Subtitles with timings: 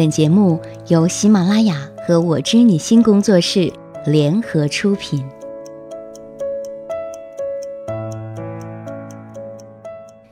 [0.00, 0.58] 本节目
[0.88, 3.70] 由喜马拉雅和我知你心工作室
[4.06, 5.22] 联合出品。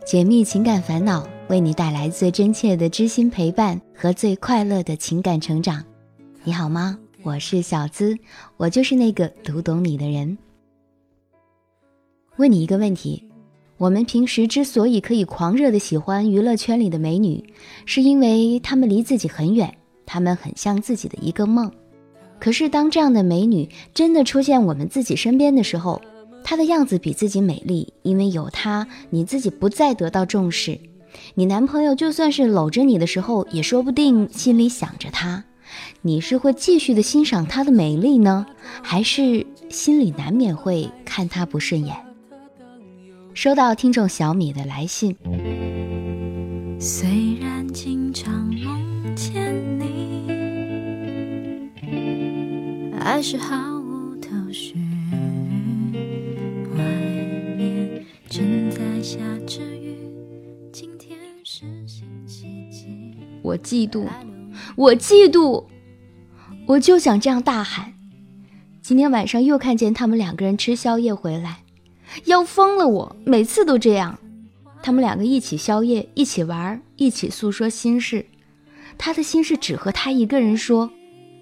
[0.06, 5.84] 解密情感烦恼，为你带来最真切的知心陪伴和最快乐的情感成长。
[6.44, 6.98] 你好吗？
[7.22, 8.16] 我是小资，
[8.56, 10.38] 我就是那个读懂你的人。
[12.38, 13.27] 问你一个问题。
[13.78, 17.44] 我们平时之所以可以狂热的喜欢娱乐圈里的美女，
[17.86, 19.72] 是因为她们离自己很远，
[20.04, 21.70] 她们很像自己的一个梦。
[22.40, 26.02] 可是当这样的美女真的出现我们自己身边的时候，
[26.42, 30.76] 她的样子比自己美丽，因为有她，你自己不再得到重视。
[31.36, 35.44] 你男朋友就算是搂着你的时候，也说不定心里想着她。
[36.02, 38.44] 你是会继续的欣赏她的美丽呢，
[38.82, 41.94] 还是心里难免会看她不顺眼？
[43.40, 45.16] 收到听众小米的来信。
[46.80, 50.24] 虽然经常梦见你，
[52.98, 54.74] 还是毫无头绪。
[56.76, 56.82] 外
[57.56, 59.94] 面正在下着雨，
[60.72, 62.88] 今天是星期几？
[63.40, 64.08] 我嫉妒，
[64.74, 65.64] 我嫉妒，
[66.66, 67.92] 我就想这样大喊。
[68.82, 71.60] 今天晚上又看见他们两个人吃宵夜回来。
[72.24, 72.86] 要疯了！
[72.88, 74.18] 我每次都这样。
[74.82, 78.26] 他们两个一起宵夜，一起玩，一起诉说心事。
[78.96, 80.90] 他的心事只和他一个人说，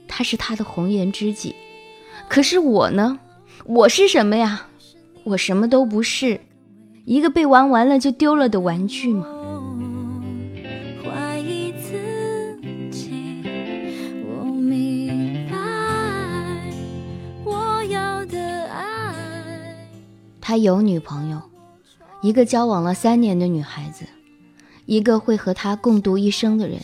[0.09, 1.55] 他是他的红颜知己。
[2.29, 3.19] 可是我呢？
[3.65, 4.67] 我是什么呀？
[5.25, 6.41] 我什么都不是，
[7.05, 9.27] 一个被玩完了就丢了的玩具吗？
[20.49, 21.43] 他有女朋友，
[22.23, 24.07] 一个交往了三年的女孩子，
[24.85, 26.81] 一个会和他共度一生的人，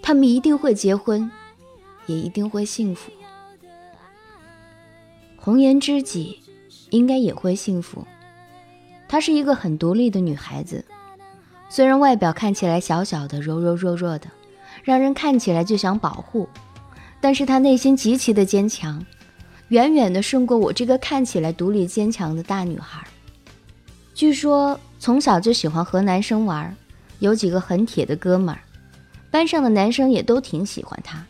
[0.00, 1.28] 他们一定会结婚，
[2.06, 3.10] 也一定会幸福。
[5.36, 6.38] 红颜知己
[6.90, 8.06] 应该也会幸福。
[9.08, 10.84] 她是一个很独立的女孩子，
[11.68, 14.28] 虽然外表看起来小小的、柔柔弱弱的，
[14.84, 16.48] 让人看起来就想保护，
[17.20, 19.04] 但是她内心极其的坚强。
[19.68, 23.06] 远远的胜过我这个看起来独立坚强的大女孩。
[24.14, 26.74] 据说从小就喜欢和男生玩，
[27.18, 28.60] 有几个很铁的哥们儿，
[29.30, 31.24] 班上的男生也都挺喜欢她，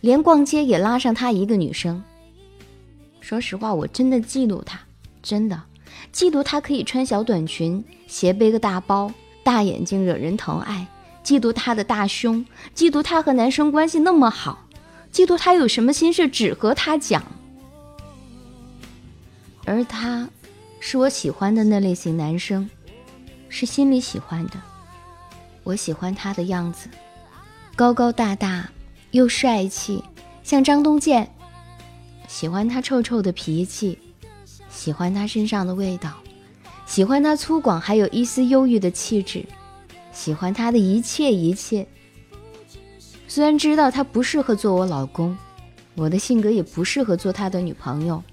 [0.00, 2.02] 连逛街也拉上她一个女生。
[3.20, 4.78] 说实话，我真的嫉妒她，
[5.22, 5.60] 真的
[6.12, 9.12] 嫉妒她可以穿小短裙，斜背个大包，
[9.42, 10.86] 大眼睛惹人疼爱，
[11.24, 12.44] 嫉妒她的大胸，
[12.76, 14.66] 嫉妒她和男生关系那么好，
[15.12, 17.22] 嫉妒她有什么心事只和他讲。
[19.68, 20.26] 而他，
[20.80, 22.70] 是我喜欢的那类型男生，
[23.50, 24.52] 是心里喜欢的。
[25.62, 26.88] 我喜欢他的样子，
[27.76, 28.70] 高高大大
[29.10, 30.02] 又帅气，
[30.42, 31.30] 像张东健。
[32.26, 33.98] 喜欢他臭臭的脾气，
[34.70, 36.14] 喜欢他身上的味道，
[36.86, 39.44] 喜欢他粗犷还有一丝忧郁的气质，
[40.12, 41.86] 喜欢他的一切一切。
[43.26, 45.36] 虽然知道他不适合做我老公，
[45.94, 48.24] 我的性格也不适合做他的女朋友。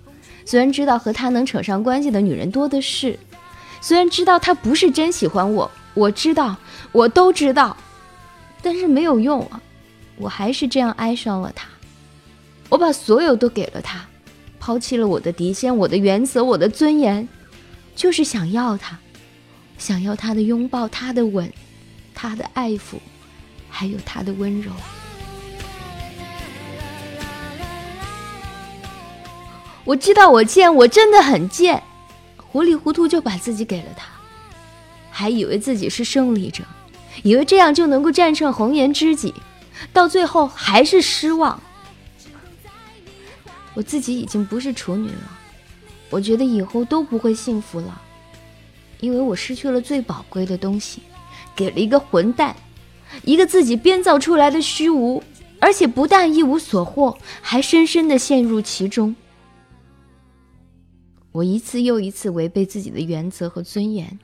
[0.46, 3.18] 虽然知道和他能扯上关系的女人多的是，
[3.82, 6.56] 虽然知道他不是真喜欢我，我知道，
[6.92, 7.76] 我都知道，
[8.62, 9.60] 但是没有用啊，
[10.18, 11.68] 我还是这样爱上了他。
[12.70, 14.06] 我把所有都给了他，
[14.60, 17.28] 抛弃了我的底线、我的原则、我的尊严，
[17.96, 18.98] 就是想要他，
[19.78, 21.52] 想要他的拥抱、他的吻、
[22.14, 22.98] 他的爱抚，
[23.70, 24.72] 还有他的温柔。
[29.86, 31.82] 我知道我贱，我真的很贱，
[32.38, 34.08] 糊里糊涂就把自己给了他，
[35.12, 36.64] 还以为自己是胜利者，
[37.22, 39.32] 以为这样就能够战胜红颜知己，
[39.94, 41.62] 到最后还是失望。
[43.76, 45.38] 我自己已经不是处女了，
[46.10, 48.02] 我觉得以后都不会幸福了，
[49.02, 51.02] 因为我失去了最宝贵的东西，
[51.56, 52.56] 给了一个混蛋，
[53.24, 55.22] 一个自己编造出来的虚无，
[55.60, 59.16] 而且不但一无所获，还深深的陷入其中。
[61.36, 64.18] 我一次又一次违背自己的原则和尊严，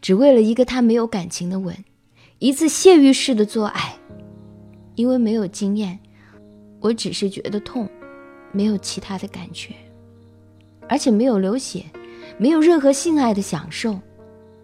[0.00, 1.76] 只为了一个他没有感情的吻，
[2.38, 3.94] 一次泄欲式的做爱。
[4.94, 5.98] 因为没有经验，
[6.80, 7.86] 我只是觉得痛，
[8.50, 9.74] 没有其他的感觉，
[10.88, 11.84] 而且没有流血，
[12.38, 14.00] 没有任何性爱的享受。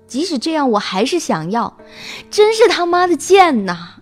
[0.07, 1.77] 即使这样，我还是想要，
[2.31, 3.97] 真是他妈的贱呐！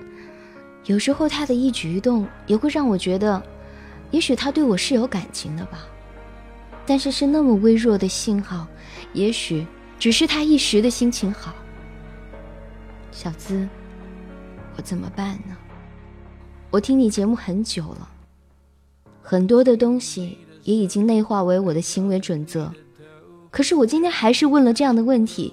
[0.84, 3.42] 有时候他的一举一动也会让我觉得。
[4.16, 5.86] 也许他对我是有感情的吧，
[6.86, 8.66] 但是是那么微弱的信号，
[9.12, 9.66] 也许
[9.98, 11.54] 只是他一时的心情好。
[13.12, 13.68] 小资，
[14.74, 15.54] 我怎么办呢？
[16.70, 18.08] 我听你节目很久了，
[19.20, 22.72] 很多的东西也已经内化为我的行为准则。
[23.50, 25.52] 可是我今天还是问了这样的问题，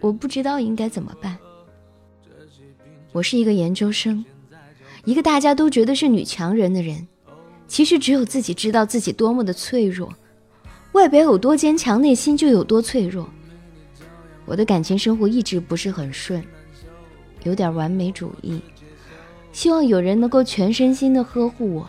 [0.00, 1.38] 我不知道应该怎么办。
[3.12, 4.22] 我是一个研究生，
[5.06, 7.08] 一个大家都觉得是女强人的人，
[7.70, 10.12] 其实只有自己知道自己多么的脆弱，
[10.90, 13.30] 外表有多坚强，内心就有多脆弱。
[14.44, 16.44] 我的感情生活一直不是很顺，
[17.44, 18.60] 有点完美主义，
[19.52, 21.88] 希望有人能够全身心的呵护我，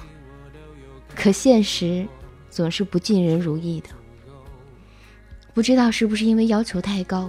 [1.16, 2.06] 可现实
[2.52, 3.90] 总是不尽人如意的。
[5.56, 7.28] 不知道是不是因为要求太高，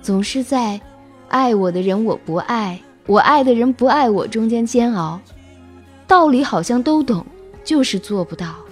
[0.00, 0.80] 总是在
[1.28, 2.80] 爱我的人我不爱。
[3.06, 5.20] 我爱的人不爱我，中间煎熬，
[6.06, 7.24] 道理好像都懂，
[7.68, 8.64] 就是做不到。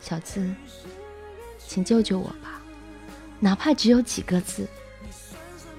[0.00, 0.44] 小资，
[1.68, 2.60] 请救救我吧，
[3.38, 4.66] 哪怕只有几个字，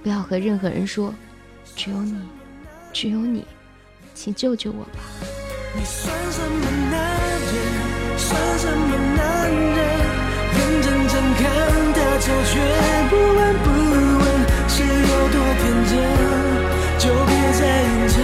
[0.02, 1.14] 不要和任何人说，
[1.76, 2.16] 只有你，
[2.94, 3.46] 只有你，
[4.16, 5.00] 请救救我吧。
[5.76, 8.18] 你算什么男人？
[8.18, 9.76] 算什么男人？
[10.56, 11.44] 眼睁睁看
[11.92, 12.64] 他走，却
[13.10, 13.68] 不闻不
[14.24, 14.24] 问，
[14.70, 15.92] 是有多天真？
[16.98, 18.24] 就别再硬撑，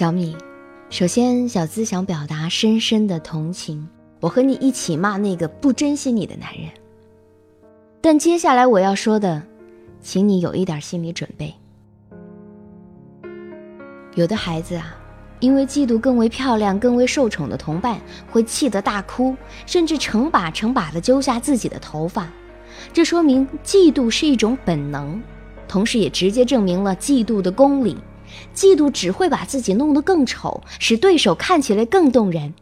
[0.00, 0.34] 小米。
[0.88, 3.86] 首先，小资想表达深深的同情，
[4.20, 6.70] 我和你一起骂那个不珍惜你的男人。
[8.00, 9.42] 但接下来我要说的，
[10.00, 11.54] 请你有一点心理准备。
[14.14, 14.96] 有的孩子啊，
[15.38, 18.00] 因为嫉妒更为漂亮、更为受宠的同伴，
[18.30, 19.36] 会气得大哭，
[19.66, 22.26] 甚至成把成把的揪下自己的头发。
[22.90, 25.22] 这说明嫉妒是一种本能，
[25.68, 27.98] 同时也直接证明了嫉妒的公理。
[28.54, 32.54] 嫉妒只会把自己弄得更丑，使对手看起来更动人。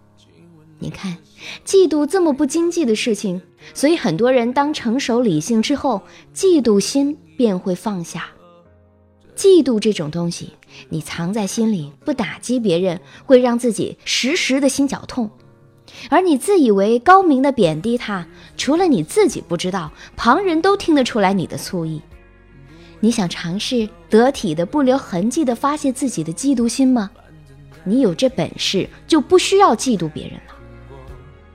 [0.78, 1.16] 你看，
[1.64, 3.42] 嫉妒这么不经济的事情，
[3.74, 6.02] 所以很多人当成熟理性之后，
[6.34, 8.28] 嫉妒心便会放下。
[9.34, 10.52] 嫉妒这种东西，
[10.88, 15.28] 你藏在心里不打击别人，会让自己时时的心绞痛；
[16.10, 18.26] 而你自以为高明的贬低他，
[18.56, 22.00] 除了你自己不知道，旁人都听得出来你的醋意。
[23.00, 27.10] 你想尝试得体的、不留痕迹的发泄自己的嫉妒心吗？
[27.84, 30.54] 你有这本事，就不需要嫉妒别人了。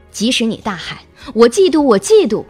[0.10, 0.98] 即使你大喊
[1.36, 2.46] “我嫉妒，我嫉妒”，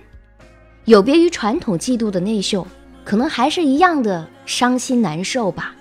[0.85, 2.67] 有别于传统嫉妒的内秀，
[3.03, 5.75] 可能还是一样的伤心难受吧。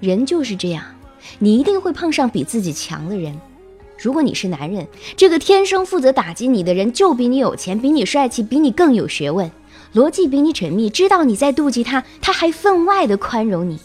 [0.00, 0.82] 人就是这样，
[1.38, 3.38] 你一定会碰上比自己强的人。
[3.98, 4.86] 如果你是男人，
[5.16, 9.50] 这个天生负责打击你的人，就比你有钱，比你帅气，比你更有学问。
[9.94, 13.78] 逻辑比你缜密，知道你在妒忌他，他还分外的宽容你。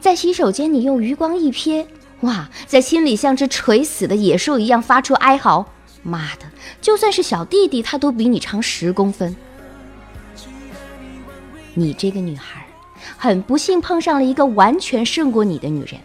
[0.00, 1.86] 在洗手间，你用余光一瞥，
[2.22, 5.64] 哇，在心里像只垂死的野兽一样发出哀嚎。
[6.02, 6.42] 妈的，
[6.82, 9.34] 就算是小弟弟，他都比你长十公分。
[11.72, 12.66] 你这个女孩，
[13.16, 16.00] 很不幸碰上了一个完全胜过你的女人，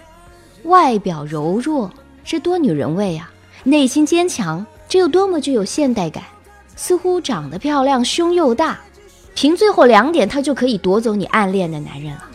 [0.64, 1.92] 外表柔弱，
[2.24, 3.32] 这多女人味啊！
[3.64, 6.24] 内心坚强，这又多么具有现代感。
[6.76, 8.80] 似乎长得漂亮，胸又大。
[9.36, 12.26] 凭最后两点，他就可以夺走你暗恋的男人了。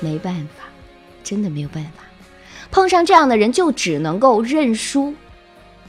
[0.00, 0.64] 没办法，
[1.22, 2.02] 真的没有办法，
[2.70, 5.14] 碰上这样的人就只能够认输。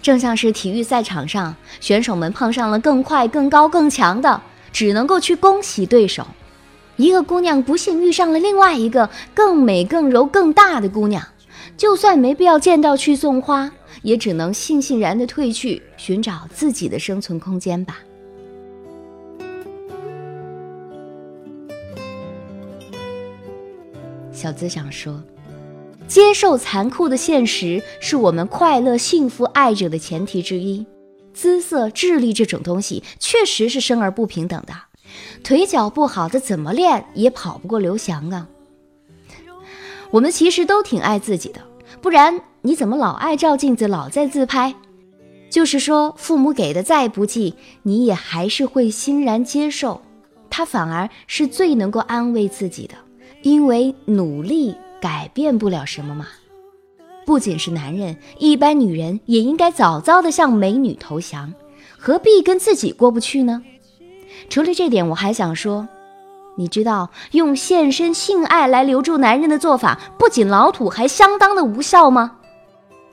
[0.01, 4.41] 正像是体育赛场上，选手们碰上了更快、更高、更强的，
[4.73, 6.27] 只能够去恭喜对手。
[6.97, 11.23] 一个姑娘不幸遇上了另外一个更美、更柔、更大的姑娘，
[11.77, 17.97] 就算没必要见到去送花，也只能悻悻然的退去，寻找自己的生存空间吧。
[24.41, 25.21] 小资想说，
[26.07, 30.83] 接受残酷的现实是我们快乐、幸福、爱着的前提之一。
[31.31, 34.73] 姿色、智力这种东西确实是生而不平等的，
[35.43, 38.47] 腿脚不好的怎么练也跑不过刘翔啊。
[40.09, 41.61] 我们其实都挺爱自己的，
[42.01, 44.73] 不然你怎么老爱照镜子，老在自拍？
[45.51, 50.01] 就是说，父母给的再不济，你也还是会欣然接受。
[50.49, 52.95] 他反而是最能够安慰自己的，
[53.43, 56.27] 因为努力改变不了什么嘛。
[57.25, 61.53] 不仅是男人，一般女人也应该早早的向美女投降，
[61.97, 63.63] 何必跟自己过不去呢？
[64.49, 65.87] 除了这点，我还想说，
[66.57, 72.37] 你知道用献身性爱来留住男人的做法，不仅老土，还相当的无效吗？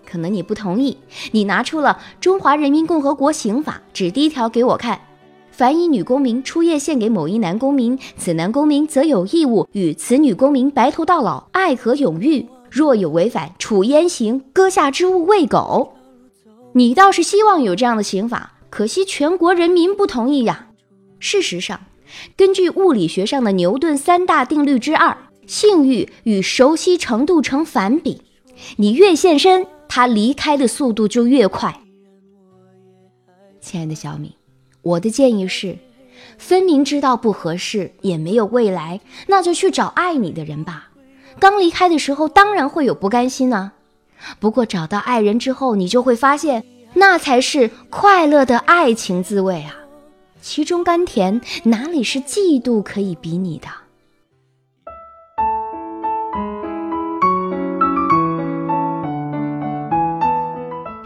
[0.06, 0.96] 可能你不同意，
[1.32, 4.98] 你拿出了《中华人民共和国刑法》，指第一条给我看：
[5.58, 12.46] 凡一女公民出夜献给某一男公民，此男公民则有义务与此女公民白头到老，爱河永浴。
[12.70, 15.94] 若有违反，处阉刑，割下之物喂狗。
[16.74, 20.68] 你倒是希望有这样的刑法，可惜全国人民不同意呀。
[21.18, 21.80] 事实上，
[22.36, 28.22] 根据物理学上的牛顿三大定律之二，性欲与熟悉程度成反比，
[28.76, 29.66] 你越现身。
[29.88, 31.80] 他离开的速度就越快。
[33.60, 34.36] 亲爱的小米，
[34.88, 35.76] 我的建议是，
[36.38, 40.88] 分明知道不合适，也没有未来，那就去找爱你的人吧。
[41.38, 43.72] 刚离开的时候，当然会有不甘心呢。
[44.40, 46.64] 不过找到爱人之后，你就会发现，
[46.94, 49.76] 那才是快乐的爱情滋味啊！
[50.40, 53.68] 其中甘甜，哪里是嫉妒可以比拟的？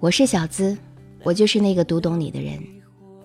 [0.00, 0.74] 我是小资，
[1.22, 2.58] 我就是那个读懂你的人，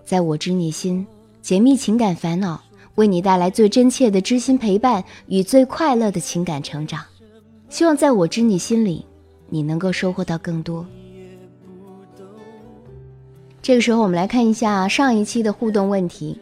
[0.03, 1.08] 在我知你心，
[1.41, 2.62] 解密情感烦恼，
[2.96, 7.01] 为你带来最真切的知心陪伴与最快乐的情感成长。
[7.70, 9.05] 希望在我知你心里，
[9.48, 10.86] 你能够收获到更多。
[13.62, 16.38] 这个时候，我们来看一下上一期的互动问题。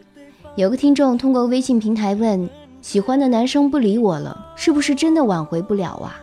[0.56, 2.50] 有个听众通过微信平台问：
[2.82, 6.20] 喜欢的男生不理我了，是不是真的挽回不了啊？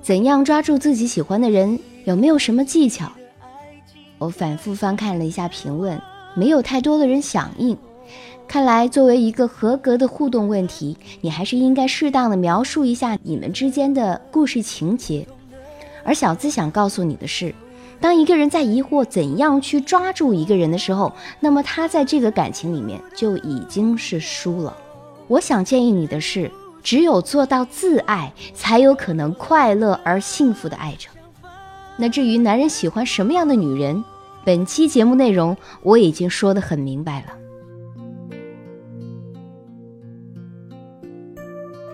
[0.00, 1.78] 怎样抓住自己喜欢的人？
[2.06, 3.12] 有没有什么技巧？
[4.20, 5.98] 我反复翻看了一下评论，
[6.34, 7.74] 没有太多的人响应。
[8.46, 15.26] 看来，作为一个合格的互动问题，你还是应该适当的描述一下你们之间的故事情节。
[16.04, 17.54] 而小资想告诉你的是，
[17.98, 24.76] 当一个人在疑惑怎样去抓住一个人的时候，那么他在这个感情里面就已经是输了。
[25.28, 26.50] 我想建议你的是，
[26.82, 31.08] 只有做到自爱，才有可能快乐而幸福的爱着。
[32.00, 34.02] 那至于男人喜欢什么样的女人，
[34.42, 37.26] 本期节目内容我已经说得很明白了。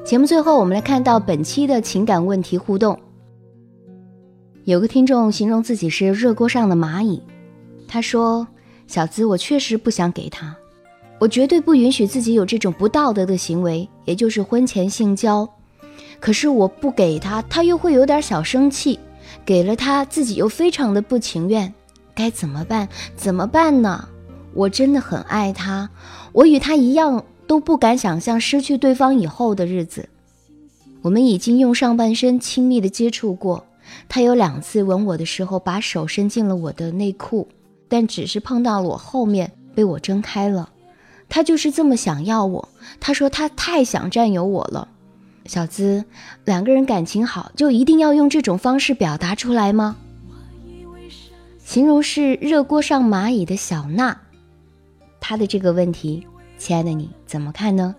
[0.05, 2.97] 节目最后，我们来看到本期的情感问题互动。
[4.63, 7.21] 有个听众形容自己是热锅上的蚂蚁，
[7.89, 8.47] 他说
[8.87, 10.55] ：“小资，我确实不想给他，
[11.19, 15.49] 我绝对不允许自己有这种不道德的行为，也就是婚前性交。
[16.21, 19.01] 可是我不给他，他又会有点小生气。”
[19.45, 21.73] 给了他自己又非常的不情愿，
[22.15, 22.89] 该怎么办？
[23.17, 24.09] 怎么办呢？
[24.55, 25.89] 我真的很爱他，
[26.33, 30.09] 我与他一样都不敢想象失去对方以后的日子。
[31.03, 33.65] 我们已经用上半身亲密的接触过，
[34.09, 37.47] 他有两次吻我的时候把手伸进了我的内裤，
[37.87, 40.71] 但只是碰到了我后面，被我挣开了。
[41.29, 42.69] 他就是这么想要我，
[42.99, 44.89] 他说他太想占有我了。
[45.49, 46.05] 小资，
[46.45, 49.97] 两个人感情好，就一定要用这种方式表达出来吗？
[51.65, 54.21] 形容是热锅上蚂蚁的小娜，
[55.21, 56.27] 她的这个问题，
[56.59, 57.95] 亲爱的你怎么看呢？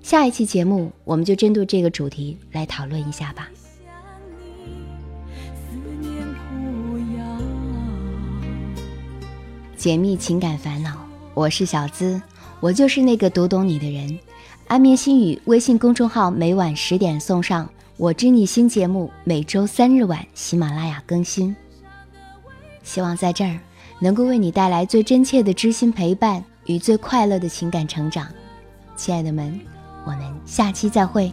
[0.00, 3.48] 下一期节目我们就针对这个主题来讨论一下吧。
[9.76, 12.20] 解密情感烦恼，我是小资，
[12.60, 14.18] 我就是那个读懂你的人。
[14.68, 17.66] 安眠心语微信公众号每晚十点送上。
[17.96, 21.56] 我知你新节目每周三日晚喜马拉雅更新。
[22.82, 23.58] 希望在这儿
[23.98, 28.28] 能够为你带来最真切的知心陪伴与最快乐的情感成长。
[28.94, 29.58] 亲爱的们，
[30.04, 31.32] 我们下期再会。